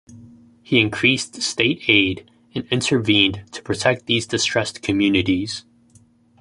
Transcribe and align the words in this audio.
He 0.63 0.79
increased 0.79 1.43
state 1.43 1.83
aid 1.87 2.27
and 2.55 2.65
intervened 2.71 3.43
to 3.51 3.61
protect 3.61 4.07
these 4.07 4.25
distressed 4.25 4.81
communities. 4.81 5.63